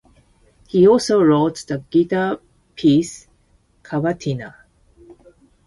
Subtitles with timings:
[0.67, 2.39] He also wrote the guitar
[2.75, 3.27] piece
[3.83, 4.55] "Cavatina".